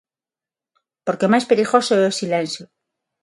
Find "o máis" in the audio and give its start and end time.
1.27-1.45